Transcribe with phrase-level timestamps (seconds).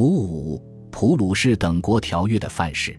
[0.00, 2.98] 五五普鲁士等国条约的范式。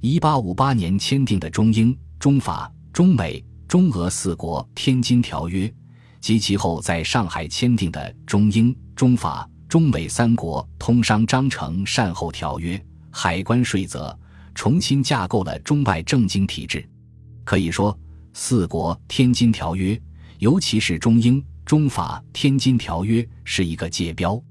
[0.00, 5.72] 一八五八年签订的中英、中法、中美、中俄四国天津条约，
[6.20, 14.18] 及其后在上海签订的中英、中法、中美三国通商章程善后条约，海关税则，
[14.52, 16.84] 重新架构了中外政经体制。
[17.44, 17.96] 可以说，
[18.32, 19.96] 四国天津条约，
[20.40, 24.42] 尤其是中英、中法天津条约，是一个界标。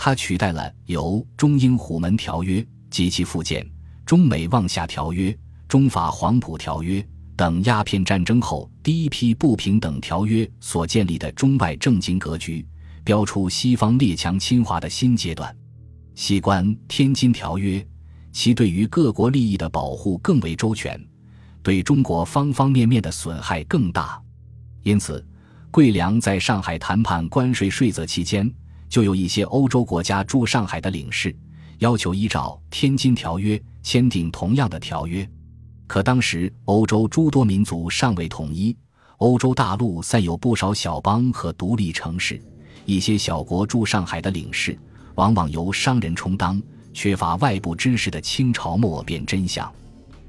[0.00, 3.68] 它取代了由中英虎门条约及其附件。
[4.06, 7.04] 中美望厦条约、中法黄埔条约
[7.36, 12.64] 等鸦片战争后第一批不平等条约所建立的中外政经格局，
[13.02, 15.54] 标出西方列强侵华的新阶段。
[16.14, 17.80] 细观《天津条约》，
[18.32, 20.98] 其对于各国利益的保护更为周全，
[21.60, 24.22] 对中国方方面面的损害更大。
[24.84, 25.26] 因此，
[25.72, 28.50] 桂良在上海谈判关税税则期间，
[28.88, 31.34] 就有一些欧洲国家驻上海的领事。
[31.78, 35.28] 要求依照《天津条约》签订同样的条约，
[35.86, 38.76] 可当时欧洲诸多民族尚未统一，
[39.18, 42.42] 欧洲大陆散有不少小邦和独立城市，
[42.84, 44.76] 一些小国驻上海的领事
[45.14, 46.60] 往往由商人充当，
[46.92, 49.72] 缺乏外部知识的清朝莫辨真相。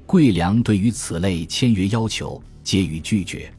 [0.06, 3.52] 桂良对于此类签约要求皆予拒绝。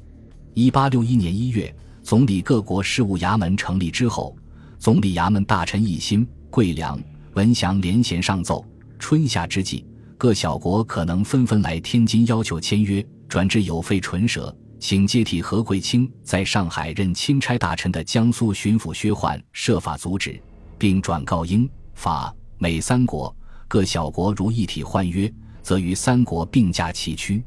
[0.53, 4.33] 一八六一年一月，总理各国事务衙门成立之后，
[4.81, 6.99] 总理衙门大臣奕欣、桂良。
[7.35, 8.65] 文祥联衔上奏，
[8.97, 9.85] 春夏之际，
[10.17, 20.41] 各小国可能纷纷来天津要求签约，转至有费唇舌，请接替何桂清在上海任钦差大臣的江苏巡抚薛焕设法阻止，
[20.79, 23.33] 并转告英法美三国
[23.67, 27.43] 各小国，如一体换约，则与三国并驾齐驱。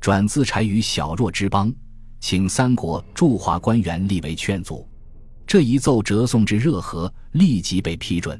[0.00, 1.72] 转自柴于小弱之邦，
[2.18, 4.84] 请三国驻华官员立为劝阻。
[5.54, 8.36] 这一奏折送至热河，立即被批准。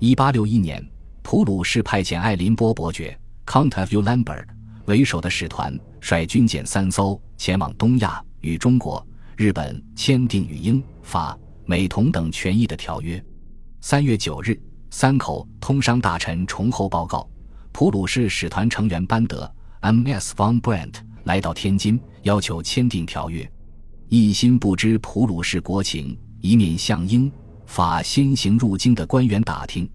[0.00, 0.84] 一八六一年，
[1.22, 4.48] 普鲁士派遣艾林波伯爵 （Count of u l a m b e r t
[4.86, 9.06] 为首的使团，率军舰三艘前往东亚，与中国、
[9.36, 13.24] 日本签订与英、法、美同等权益的条约。
[13.80, 14.60] 三月九日，
[14.90, 17.30] 三口通商大臣重厚报告，
[17.70, 19.48] 普鲁士使团成员班德
[19.82, 20.34] （M.S.
[20.34, 23.48] von Brandt） 来到天津，要求签订条约。
[24.08, 27.30] 一心不知普鲁士国情，一面向英。
[27.66, 29.88] 法先行入京的官员打听，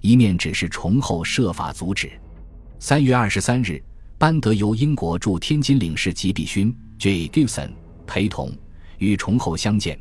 [0.00, 2.10] 一面只是崇厚设法阻止。
[2.80, 3.80] 三月二十三日，
[4.18, 7.28] 班德由英国驻天津领事吉比勋 （J.
[7.28, 7.70] Gibson）
[8.04, 8.50] 陪同，
[8.98, 9.96] 与崇厚相见，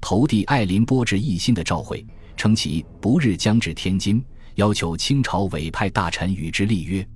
[0.00, 2.02] 投递艾林波致一心的照会，
[2.34, 4.24] 称其不日将至天津，
[4.54, 7.06] 要求清朝委派大臣与之立约。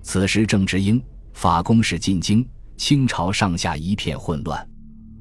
[0.00, 4.64] 此时正值英法公使进京，清朝上下一片混乱。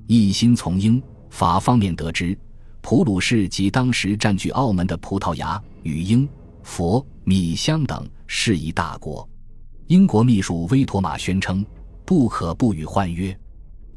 [0.06, 1.02] 一心从英
[1.32, 2.38] 法方面得知。
[2.90, 6.26] 普鲁士及当时占据澳门的葡萄牙、与英、
[6.64, 9.28] 佛、米香等是一大国。
[9.88, 11.66] 英国秘书威妥玛宣称
[12.06, 13.38] 不可不予换约。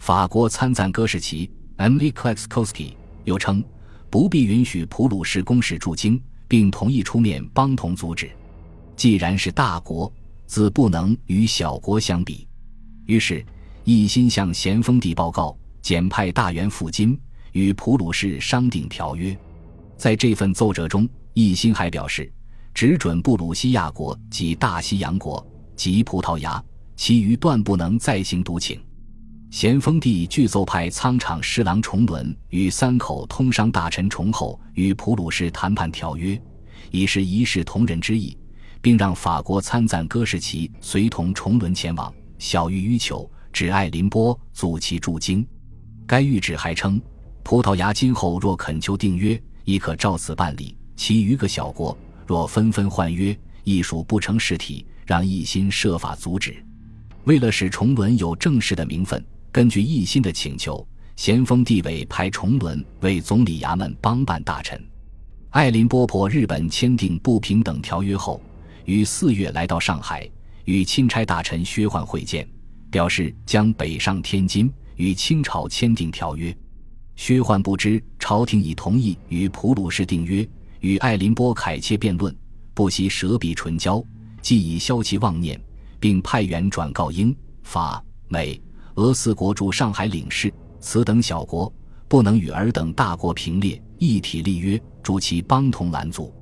[0.00, 1.98] 法国参赞戈士奇 （M.
[1.98, 3.62] k l e x k o s k i 又称
[4.10, 8.28] 不必允许普鲁士公使驻京，并同意出面帮同阻止。
[8.96, 10.12] 既然是大国，
[10.46, 12.44] 自不能与小国相比。
[13.06, 13.46] 于是，
[13.84, 17.16] 一心向咸丰帝报告，简派大员赴京。
[17.52, 19.36] 与普鲁士商定条约，
[19.96, 22.30] 在这份奏折中，奕欣还表示，
[22.72, 25.44] 只准布鲁西亚国及大西洋国
[25.74, 26.62] 及葡萄牙，
[26.96, 28.80] 其余断不能再行独请。
[29.50, 36.40] 咸丰帝具奏派仓场侍郎重伦与三口通商大臣崇厚与普鲁士谈判条约，
[36.92, 38.38] 以示一视同仁之意，
[38.80, 45.44] 并让法国参赞戈士奇随同重伦前往，小玉于求，只爱林波阻其驻京。
[46.06, 47.00] 该谕旨还称。
[47.50, 50.76] 葡萄牙今后若恳求订约，亦可照此办理。
[50.94, 56.64] 其余各小国若纷纷换约，亦属不成实体，让一心设法阻止。
[57.24, 64.80] 为了使崇伦有正式的名分，根据一心的请求，咸丰帝委派崇伦为总理衙门帮办大臣。
[65.48, 68.40] 艾林波破日本签订不平等条约后，
[68.84, 70.24] 于四月来到上海，
[70.66, 72.48] 与钦差大臣薛焕会见，
[72.92, 76.56] 表示将北上天津，与清朝签订条约。
[77.16, 80.48] 薛焕不知朝廷已同意与普鲁士订约，
[80.80, 82.34] 与艾林波凯切辩论，
[82.72, 84.02] 不惜舌笔唇交，
[84.40, 85.60] 既以消其妄念，
[85.98, 88.60] 并派员转告英、法、美、
[88.94, 91.72] 俄四国驻上海领事，此等小国
[92.08, 96.34] 不能与尔等大国平列，一体立约，助其帮同拦阻。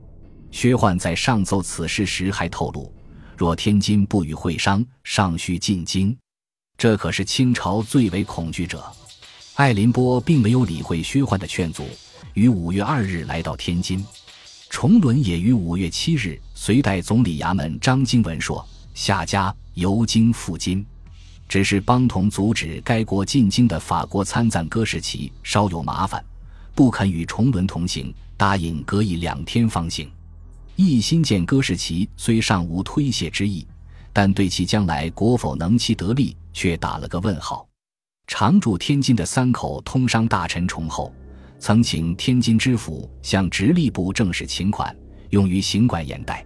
[0.50, 2.90] 薛焕在上奏此事时还透露，
[3.36, 6.16] 若天津不与会商，尚需进京。
[6.76, 8.82] 这可是清朝最为恐惧者。
[9.58, 11.84] 艾林波并没有理会薛焕的劝阻，
[12.34, 14.06] 于五月二日来到天津。
[14.70, 18.64] 崇伦也于五月七日随代总理衙门张经文说
[18.94, 20.86] ：“下家由京赴京。”
[21.48, 26.24] 只是帮同阻止该国进京的法国参赞戈士奇稍有麻烦，
[26.72, 30.08] 不肯与崇伦同行，答应隔一两天方行。
[30.76, 33.66] 一心见戈士奇虽尚无推卸之意，
[34.12, 37.67] 但对其将来国否能期得利，却打了个问号。
[38.28, 41.10] 常驻天津的三口通商大臣崇厚，
[41.58, 44.94] 曾请天津知府向直隶部正式请款，
[45.30, 46.44] 用于行管盐贷。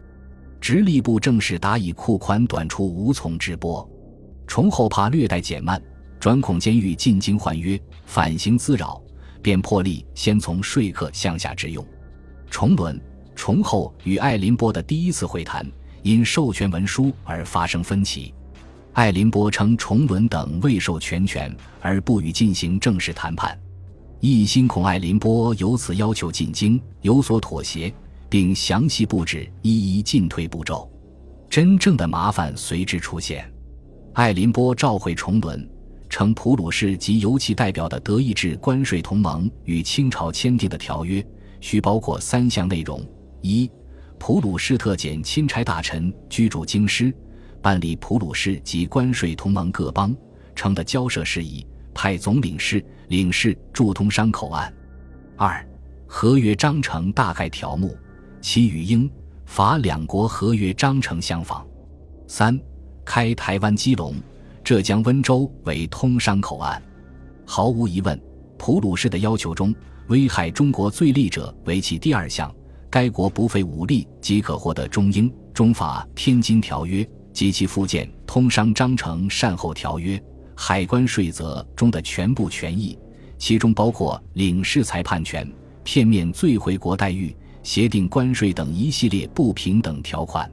[0.61, 3.87] 直隶部正式答以库款短出，无从支拨。
[4.47, 5.83] 崇厚怕略带减慢，
[6.21, 9.03] 转恐监狱进京换约，反行滋扰，
[9.43, 11.85] 便破例先从说客向下支用。
[12.49, 12.99] 崇伦、
[13.35, 15.67] 崇厚与艾林波的第一次会谈，
[16.03, 18.33] 因授权文书而发生分歧。
[18.93, 23.59] 艾林波称崇伦等未受全权，而不予进行正式谈判。
[24.21, 27.93] 一心恐艾林波由此要求进京有所妥协，
[28.29, 30.91] 并详细布置一一进退步骤。
[31.49, 33.51] 真正的麻烦随之出现。
[34.13, 35.67] 艾林波召会崇伦，
[36.11, 41.25] 称普鲁士及由其代表的德意志关税同盟与清朝签订的条约，
[41.61, 43.03] 需包括三项内容：
[43.41, 43.71] 一、
[44.19, 47.13] 普鲁士特遣钦差大臣居住京师，
[47.63, 50.15] 办理普鲁士及关税同盟各邦
[50.55, 51.65] 城的交涉事宜，
[51.95, 54.69] 派总领事、领事驻通商口岸；
[55.37, 55.65] 二、
[56.07, 57.97] 合约章程大概条目，
[58.41, 59.09] 其与英、
[59.47, 61.65] 法两国合约章程相仿；
[62.27, 62.61] 三。
[63.05, 64.15] 开台湾、基隆、
[64.63, 66.81] 浙江温州为通商口岸，
[67.45, 68.19] 毫无疑问，
[68.57, 69.75] 普鲁士的要求中，
[70.07, 72.55] 危害中国最利者为其第二项。
[72.89, 80.17] 该国不费武力即可获得中英、中法《天津条约》及其附件《通商章程善后条约》
[80.55, 82.99] 海关税则中的全部权益，
[83.39, 85.51] 其中包括领事裁判权、
[85.83, 90.51] 片面最回国待遇、协定关税等一系列不平等条款。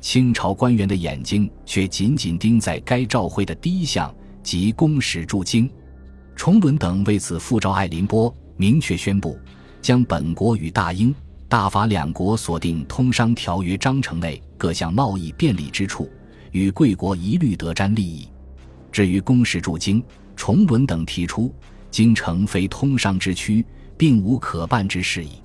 [0.00, 5.70] 清朝官员的眼睛却紧紧盯在该照会的第一项，即公使驻京。
[6.36, 9.38] 崇伦等为此复召艾林波，明确宣布
[9.82, 11.14] 将本国与大英、
[11.50, 16.08] 大法两国所订通商条约章程内各项贸易便利之处，
[16.52, 18.28] 与贵国一律得沾利益。
[18.92, 20.00] 至于公使驻京，
[20.36, 21.52] 崇伦等提出，
[21.90, 23.66] 京城非通商之区，
[23.98, 25.42] 并无可办之事矣。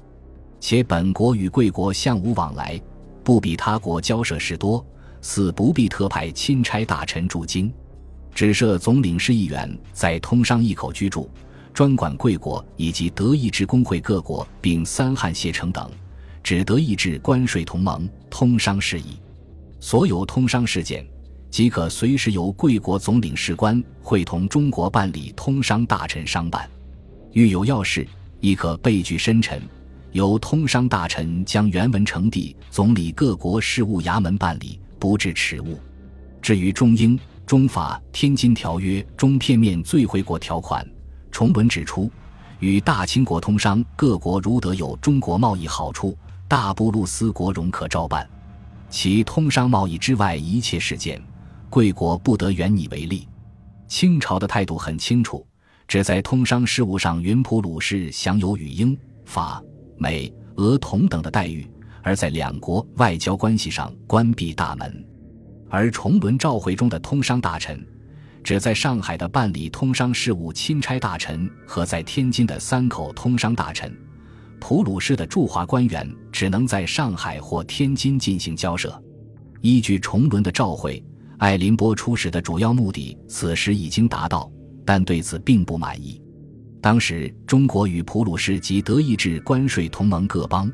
[0.59, 2.79] 且本国与贵国相无往来。
[3.23, 4.85] 不比他国交涉事多，
[5.21, 7.73] 似不必特派钦差大臣驻京，
[8.31, 11.27] 只设总领事一员在通商一口居住，
[11.75, 15.91] 专管贵国以及德意志工会各国，并三汉协成等，
[16.41, 19.19] 指德意志关税同盟通商事宜。
[19.81, 21.05] 所有通商事件，
[21.51, 26.65] 即可随时由贵国总领事官会同中国办理通商大臣商办。
[27.33, 28.07] 遇有要事，
[28.39, 29.61] 亦可备具深沉。
[30.13, 35.77] 由通商大臣将原文呈递总理各国事务衙门办理，不致迟误。
[36.41, 40.89] 至于中英、中法《天津条约》中片面最惠国条款，
[41.35, 42.09] 崇文指出，
[42.59, 46.17] 与大清国通商，各国如得有中国贸易好处，
[46.47, 48.25] 大布鲁斯国荣可照办。
[48.89, 51.21] 其通商贸易之外一切事件，
[51.69, 53.27] 贵国不得援你为例。
[53.85, 55.45] 清朝的态度很清楚，
[55.89, 59.61] 只在通商事务上云普鲁士享有与英、法。
[59.97, 61.69] 美、俄同等的待遇，
[62.01, 65.05] 而在两国外交关系上关闭大门。
[65.69, 67.85] 而崇文召回中的通商大臣，
[68.45, 73.91] 只在上海的办理通商事务钦差大臣和在天津的三口通商大臣，
[74.59, 79.03] 普鲁士的驻华官员只能在上海或天津进行交涉。
[79.61, 81.03] 依据崇伦的召会，
[81.39, 84.47] 艾林波出使的主要目的此时已经达到，
[84.85, 86.21] 但对此并不满意。
[86.79, 90.71] 当时，中国与普鲁士及德意志关税同盟各邦，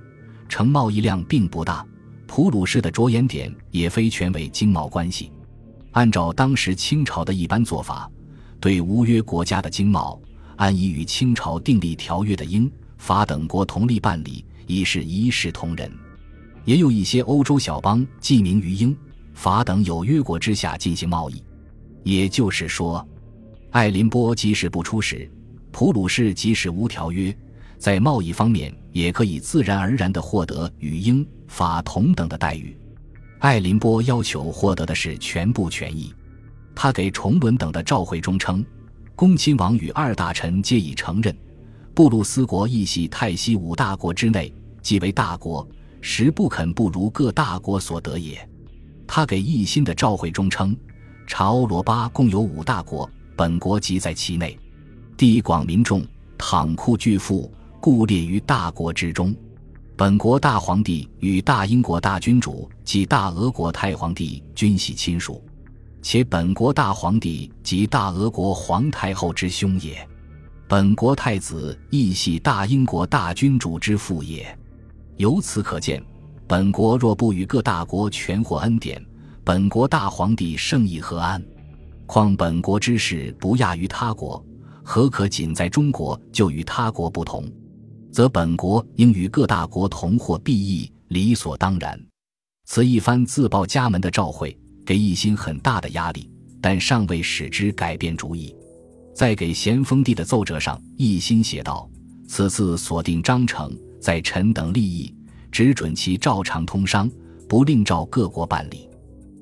[0.49, 1.87] 成贸易量并不大。
[2.27, 5.31] 普鲁士的着眼点也非全为经贸关系。
[5.91, 8.09] 按照当时清朝的一般做法，
[8.59, 10.19] 对无约国家的经贸，
[10.55, 15.91] 按已与清朝订立条约的英法等国同力办理，已是一视同仁。
[16.63, 18.95] 也有一些欧洲小邦记名于英
[19.33, 21.43] 法等有约国之下进行贸易。
[22.03, 23.05] 也就是说，
[23.71, 25.29] 艾林波即使不出使。
[25.71, 27.35] 普鲁士即使无条约，
[27.77, 32.77] 在贸易方面也可以自然而然地获得与英法同等的待遇。
[33.41, 36.13] 艾林波要求获得的是全部权益。
[36.75, 38.63] 他给崇伦等的召会中称
[39.17, 41.35] ：“恭亲王与二大臣皆已承认，
[41.95, 45.67] 布鲁斯国亦系泰西五大国之内，即为大国，
[46.01, 48.47] 实不肯不如各大国所得也。”
[49.07, 50.77] 他给奕欣的召会中称
[51.25, 54.55] ：“查欧罗巴共有五大国，本国即在其内。”
[55.17, 56.05] 地广民众，
[56.37, 59.35] 躺库巨富，故列于大国之中。
[60.01, 65.39] 本国大皇帝与大英国大君主及大俄国太皇帝均系亲属，
[66.01, 70.03] 且本国大皇帝及大俄国皇太后之兄也。
[70.67, 74.57] 本国太子亦系大英国大君主之父也。
[75.17, 76.03] 由此可见，
[76.47, 78.99] 本国若不与各大国全获恩典，
[79.43, 81.39] 本国大皇帝圣意何安？
[82.07, 84.43] 况本国之事不亚于他国，
[84.83, 87.47] 何可仅在中国就与他国不同？
[88.11, 91.99] 则本国应与各大国同获裨益，理所当然。
[92.65, 98.53] 此一番自报家门的召会，给奕欣很大的压力，但尚未使之改变主意。
[99.13, 101.89] 在给咸丰帝的奏折上，奕心写道
[102.27, 105.13] ：“此次锁定章程，在臣等利益，
[105.51, 107.09] 只准其照常通商，
[107.47, 108.89] 不另照各国办理。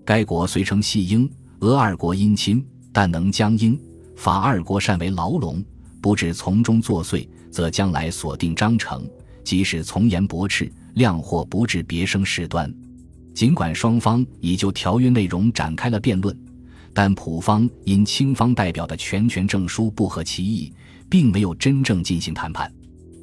[0.06, 3.80] 该国虽称系英、俄二国姻亲，但能将英、
[4.16, 5.64] 法二国善为牢笼，
[6.02, 9.08] 不至从中作祟。”则将来锁定章程，
[9.44, 12.74] 即使从严驳斥，量或不致别生事端。
[13.34, 16.38] 尽管双方已就条约内容展开了辩论，
[16.94, 20.74] 但普方因清方代表的全权证书不合其意，
[21.10, 22.70] 并没有真正进行谈判。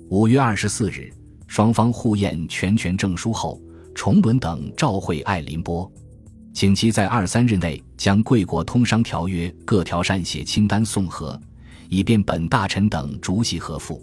[0.08, 1.12] 五月二十四日，
[1.46, 3.60] 双方互验全权证书后，
[3.94, 5.90] 崇伦等召会爱林波，
[6.54, 11.38] 请其在二三日内将贵国通商条约各条删写清单送核，
[11.90, 14.02] 以便本大臣等逐级核复。